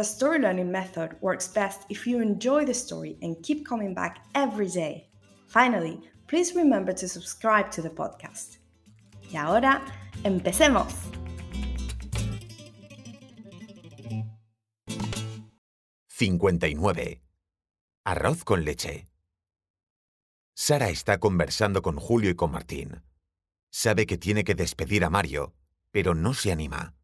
[0.00, 4.24] the story learning method works best if you enjoy the story and keep coming back
[4.34, 5.10] every day.
[5.46, 8.60] Finally, please remember to subscribe to the podcast.
[9.30, 9.82] Y ahora,
[10.24, 10.94] empecemos.
[16.08, 17.20] «59.
[18.06, 19.06] Arroz con leche.
[20.54, 23.02] Sara está conversando con Julio y con Martín.
[23.70, 25.52] Sabe que tiene que despedir a Mario,
[25.90, 26.94] pero no se anima.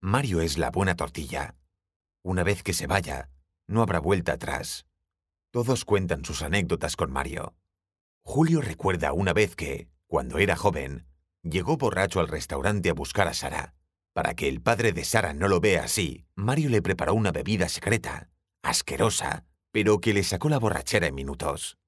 [0.00, 1.54] Mario es la buena tortilla.
[2.26, 3.30] Una vez que se vaya,
[3.68, 4.84] no habrá vuelta atrás.
[5.52, 7.54] Todos cuentan sus anécdotas con Mario.
[8.24, 11.06] Julio recuerda una vez que, cuando era joven,
[11.44, 13.76] llegó borracho al restaurante a buscar a Sara.
[14.12, 17.68] Para que el padre de Sara no lo vea así, Mario le preparó una bebida
[17.68, 18.28] secreta,
[18.60, 21.78] asquerosa, pero que le sacó la borrachera en minutos.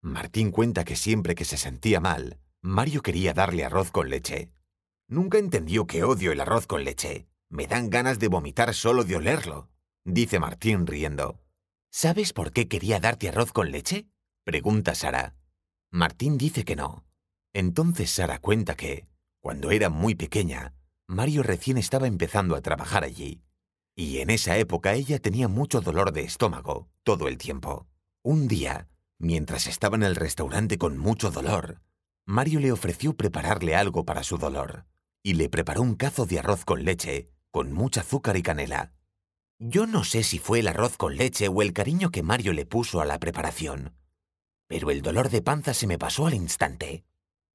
[0.00, 4.50] Martín cuenta que siempre que se sentía mal, Mario quería darle arroz con leche.
[5.06, 7.28] Nunca entendió que odio el arroz con leche.
[7.52, 9.68] Me dan ganas de vomitar solo de olerlo,
[10.06, 11.38] dice Martín riendo.
[11.90, 14.08] ¿Sabes por qué quería darte arroz con leche?
[14.42, 15.36] pregunta Sara.
[15.90, 17.04] Martín dice que no.
[17.52, 19.06] Entonces Sara cuenta que,
[19.42, 20.72] cuando era muy pequeña,
[21.06, 23.42] Mario recién estaba empezando a trabajar allí.
[23.94, 27.86] Y en esa época ella tenía mucho dolor de estómago todo el tiempo.
[28.22, 31.82] Un día, mientras estaba en el restaurante con mucho dolor,
[32.24, 34.86] Mario le ofreció prepararle algo para su dolor,
[35.22, 38.92] y le preparó un cazo de arroz con leche, con mucha azúcar y canela.
[39.60, 42.66] Yo no sé si fue el arroz con leche o el cariño que Mario le
[42.66, 43.94] puso a la preparación,
[44.66, 47.04] pero el dolor de panza se me pasó al instante,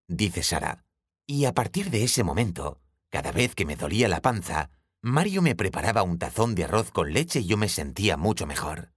[0.08, 0.86] dice Sara.
[1.26, 4.70] Y a partir de ese momento, cada vez que me dolía la panza,
[5.02, 8.94] Mario me preparaba un tazón de arroz con leche y yo me sentía mucho mejor.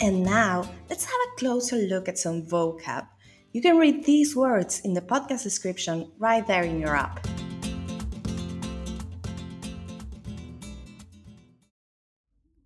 [0.00, 3.19] And now, let's have a closer look at some vocab.
[3.52, 7.26] You can read these words in the podcast description right there in your app.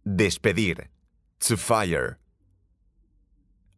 [0.06, 0.88] Despedir.
[1.40, 2.18] To fire.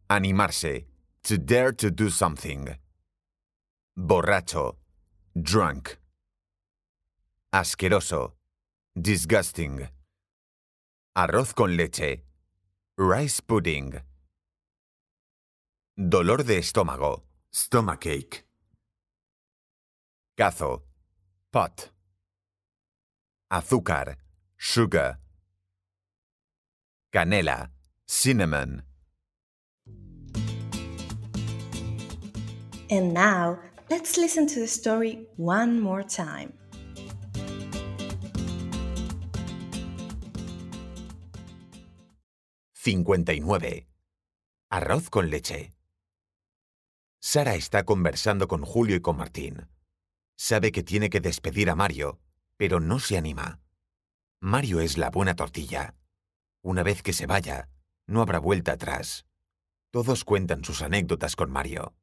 [0.09, 0.85] Animarse.
[1.23, 2.75] To dare to do something.
[3.97, 4.75] Borracho.
[5.41, 5.97] Drunk.
[7.53, 8.33] Asqueroso.
[8.99, 9.87] Disgusting.
[11.15, 12.23] Arroz con leche.
[12.97, 14.01] Rice pudding.
[15.99, 17.23] Dolor de estómago.
[17.51, 18.45] Stomachache.
[20.35, 20.83] Cazo.
[21.49, 21.91] Pot.
[23.49, 24.19] Azúcar.
[24.55, 25.19] Sugar.
[27.11, 27.71] Canela.
[28.05, 28.83] Cinnamon.
[32.91, 33.57] And now,
[33.89, 36.53] let's listen to the story one more time.
[42.75, 43.87] «59.
[44.69, 45.76] Arroz con leche.
[47.29, 49.67] Sara está conversando con Julio y con Martín.
[50.37, 52.21] Sabe que tiene que despedir a Mario,
[52.55, 53.59] pero no se anima.
[54.39, 55.93] Mario es la buena tortilla.
[56.63, 57.67] Una vez que se vaya,
[58.05, 59.25] no habrá vuelta atrás.
[59.91, 61.95] Todos cuentan sus anécdotas con Mario.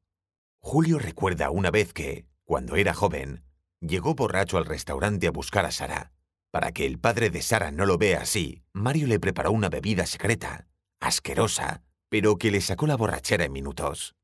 [0.59, 3.43] Julio recuerda una vez que, cuando era joven,
[3.79, 6.11] llegó borracho al restaurante a buscar a Sara.
[6.51, 10.05] Para que el padre de Sara no lo vea así, Mario le preparó una bebida
[10.05, 10.67] secreta,
[10.99, 14.15] asquerosa, pero que le sacó la borrachera en minutos.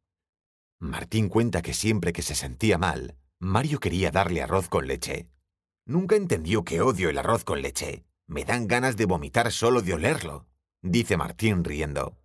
[0.81, 5.29] Martín cuenta que siempre que se sentía mal, Mario quería darle arroz con leche.
[5.85, 8.03] Nunca entendió que odio el arroz con leche.
[8.25, 10.47] Me dan ganas de vomitar solo de olerlo,
[10.81, 12.17] dice Martín riendo.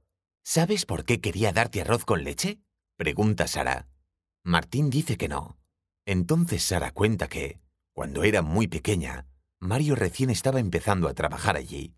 [0.42, 2.62] ¿Sabes por qué quería darte arroz con leche?
[2.96, 3.88] pregunta Sara.
[4.42, 5.58] Martín dice que no.
[6.06, 7.60] Entonces Sara cuenta que,
[7.92, 9.26] cuando era muy pequeña,
[9.60, 11.94] Mario recién estaba empezando a trabajar allí.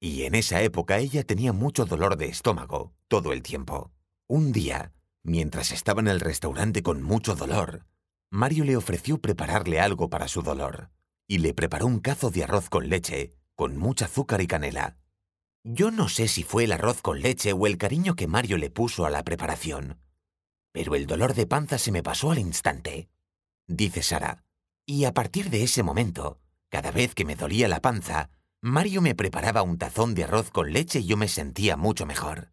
[0.00, 3.92] Y en esa época ella tenía mucho dolor de estómago todo el tiempo.
[4.26, 4.94] Un día,
[5.28, 7.84] mientras estaba en el restaurante con mucho dolor,
[8.30, 10.90] Mario le ofreció prepararle algo para su dolor,
[11.26, 14.96] y le preparó un cazo de arroz con leche, con mucha azúcar y canela.
[15.64, 18.70] Yo no sé si fue el arroz con leche o el cariño que Mario le
[18.70, 19.98] puso a la preparación,
[20.72, 23.08] pero el dolor de panza se me pasó al instante,
[23.66, 24.44] dice Sara.
[24.86, 28.30] Y a partir de ese momento, cada vez que me dolía la panza,
[28.60, 32.52] Mario me preparaba un tazón de arroz con leche y yo me sentía mucho mejor.